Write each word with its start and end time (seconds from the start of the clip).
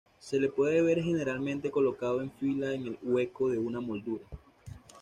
Se 0.17 0.39
lo 0.39 0.51
puede 0.51 0.81
ver 0.81 0.99
generalmente 1.03 1.69
colocado 1.69 2.23
en 2.23 2.31
fila 2.31 2.73
en 2.73 2.87
el 2.87 2.97
hueco 3.03 3.49
de 3.49 3.59
una 3.59 3.81
moldura. 3.81 4.25